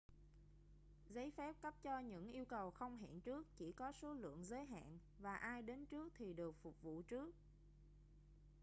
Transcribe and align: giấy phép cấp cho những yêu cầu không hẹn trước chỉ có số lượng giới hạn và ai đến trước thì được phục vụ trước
giấy 1.09 1.31
phép 1.37 1.53
cấp 1.61 1.73
cho 1.83 1.99
những 1.99 2.27
yêu 2.27 2.45
cầu 2.45 2.71
không 2.71 2.97
hẹn 2.97 3.19
trước 3.21 3.47
chỉ 3.57 3.71
có 3.71 3.91
số 3.91 4.13
lượng 4.13 4.43
giới 4.45 4.65
hạn 4.65 4.97
và 5.19 5.35
ai 5.35 5.61
đến 5.61 5.85
trước 5.85 6.13
thì 6.17 6.33
được 6.33 6.55
phục 6.63 6.81
vụ 6.81 7.01
trước 7.01 7.33